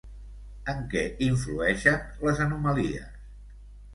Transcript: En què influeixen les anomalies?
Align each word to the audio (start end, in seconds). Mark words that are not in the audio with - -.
En 0.71 0.79
què 0.93 1.01
influeixen 1.25 2.09
les 2.29 2.41
anomalies? 2.47 3.21